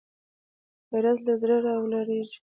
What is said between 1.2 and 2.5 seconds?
له زړه راولاړېږي